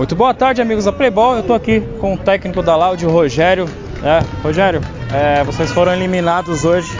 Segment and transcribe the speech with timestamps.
[0.00, 1.34] Muito boa tarde, amigos da Playball.
[1.34, 3.68] Eu estou aqui com o técnico da Loud, o Rogério.
[4.02, 4.80] É, Rogério,
[5.12, 6.90] é, vocês foram eliminados hoje.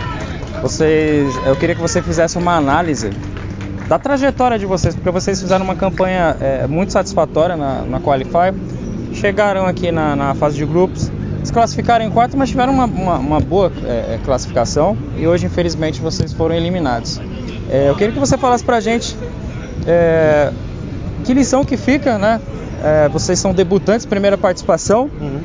[0.60, 3.08] Vocês, eu queria que você fizesse uma análise
[3.88, 8.52] da trajetória de vocês, porque vocês fizeram uma campanha é, muito satisfatória na, na Qualify.
[9.14, 11.10] Chegaram aqui na, na, fase de grupos,
[11.42, 15.46] se classificaram em quarto, mas tiveram uma, uma, uma boa é, é, classificação e hoje,
[15.46, 17.18] infelizmente, vocês foram eliminados.
[17.70, 19.16] É, eu queria que você falasse pra gente
[21.24, 22.40] que lição que fica, né?
[22.82, 25.10] É, vocês são debutantes, primeira participação.
[25.20, 25.40] Uhum.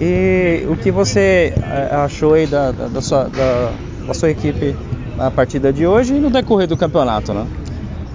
[0.00, 3.72] E o que você é, achou aí da, da, da, sua, da,
[4.06, 4.76] da sua equipe
[5.16, 7.46] na partida de hoje e no decorrer do campeonato, né?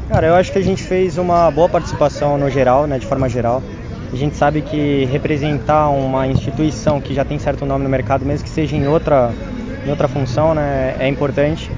[0.07, 3.27] Cara, eu acho que a gente fez uma boa participação no geral, né, de forma
[3.29, 3.63] geral.
[4.11, 8.43] A gente sabe que representar uma instituição que já tem certo nome no mercado, mesmo
[8.43, 9.31] que seja em outra,
[9.85, 11.71] em outra função, né, é importante.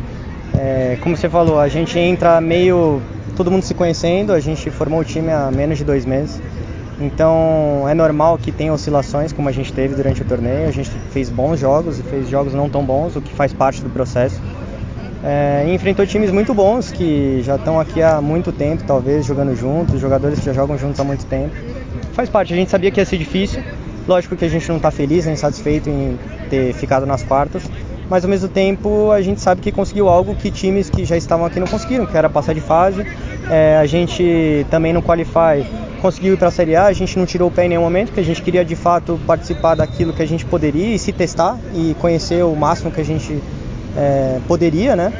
[0.57, 3.01] É, como você falou, a gente entra meio
[3.35, 6.41] todo mundo se conhecendo, a gente formou o time há menos de dois meses.
[7.03, 10.69] Então é normal que tenha oscilações como a gente teve durante o torneio.
[10.69, 13.81] A gente fez bons jogos e fez jogos não tão bons, o que faz parte
[13.81, 14.41] do processo.
[15.21, 19.55] É, e enfrentou times muito bons que já estão aqui há muito tempo, talvez, jogando
[19.55, 21.53] juntos, jogadores que já jogam juntos há muito tempo.
[22.13, 23.61] Faz parte, a gente sabia que ia ser difícil.
[24.07, 26.17] Lógico que a gente não está feliz nem satisfeito em
[26.49, 27.63] ter ficado nas quartas,
[28.09, 31.45] mas ao mesmo tempo a gente sabe que conseguiu algo que times que já estavam
[31.45, 33.05] aqui não conseguiram, que era passar de fase.
[33.49, 35.65] É, a gente também no Qualify
[36.03, 38.07] conseguiu ir para a Série A, a gente não tirou o pé em nenhum momento,
[38.07, 41.57] porque a gente queria de fato participar daquilo que a gente poderia e se testar
[41.73, 43.41] e conhecer o máximo que a gente
[43.95, 45.13] é, poderia, né?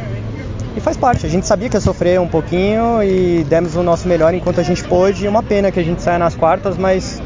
[0.75, 4.09] E faz parte, a gente sabia que ia sofrer um pouquinho e demos o nosso
[4.09, 5.25] melhor enquanto a gente pôde.
[5.25, 7.21] Uma pena que a gente saia nas quartas, mas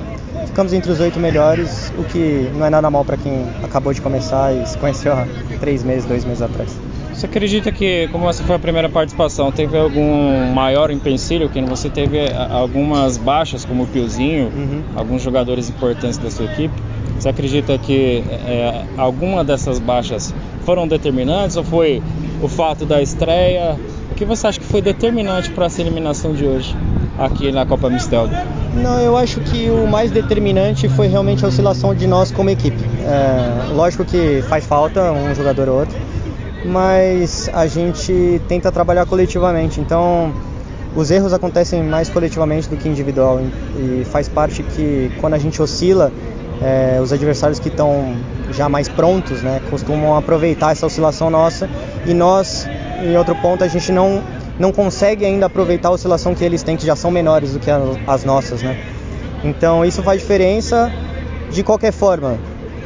[0.46, 4.02] ficamos entre os oito melhores, o que não é nada mal para quem acabou de
[4.02, 5.26] começar e se conheceu há
[5.60, 6.70] três meses, dois meses atrás.
[7.18, 11.50] Você acredita que, como essa foi a primeira participação, teve algum maior empecilho?
[11.50, 14.84] Que você teve algumas baixas, como o Piozinho, uhum.
[14.96, 16.76] alguns jogadores importantes da sua equipe?
[17.18, 20.32] Você acredita que é, alguma dessas baixas
[20.64, 22.04] foram determinantes ou foi
[22.40, 23.76] o fato da estreia?
[24.12, 26.76] O que você acha que foi determinante para essa eliminação de hoje
[27.18, 28.30] aqui na Copa Mistel?
[28.76, 32.78] Não, eu acho que o mais determinante foi realmente a oscilação de nós como equipe.
[33.04, 35.98] É, lógico que faz falta um jogador ou outro,
[36.66, 39.80] mas a gente tenta trabalhar coletivamente.
[39.80, 40.34] Então,
[40.96, 43.40] os erros acontecem mais coletivamente do que individual
[43.76, 46.12] e faz parte que quando a gente oscila,
[46.62, 48.16] é, os adversários que estão
[48.52, 51.70] já mais prontos, né, costumam aproveitar essa oscilação nossa
[52.06, 52.68] e nós,
[53.04, 54.24] em outro ponto, a gente não
[54.60, 57.70] não consegue ainda aproveitar a oscilação que eles têm, que já são menores do que
[57.70, 58.76] as nossas, né?
[59.44, 60.92] Então isso faz diferença.
[61.52, 62.38] De qualquer forma,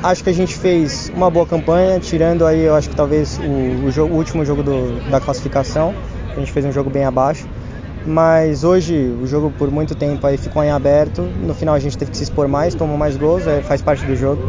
[0.04, 3.86] acho que a gente fez uma boa campanha, tirando aí, eu acho que talvez o,
[3.88, 5.94] o, jogo, o último jogo do, da classificação,
[6.36, 7.48] a gente fez um jogo bem abaixo.
[8.06, 11.22] Mas hoje o jogo por muito tempo aí ficou em aberto.
[11.22, 14.04] No final a gente teve que se expor mais, tomou mais gols, é, faz parte
[14.06, 14.42] do jogo.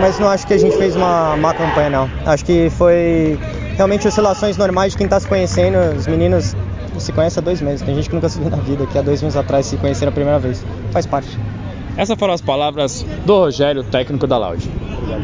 [0.00, 2.10] Mas não acho que a gente fez uma má campanha não.
[2.24, 3.38] Acho que foi
[3.76, 5.76] realmente oscilações normais de quem está se conhecendo.
[5.98, 6.56] Os meninos
[6.98, 7.82] se conhecem há dois meses.
[7.82, 10.10] Tem gente que nunca se viu na vida, que há dois meses atrás se conheceram
[10.10, 10.64] a primeira vez.
[10.90, 11.38] Faz parte.
[11.96, 14.70] Essas foram as palavras do Rogério, técnico da Loud.
[15.08, 15.18] realizar.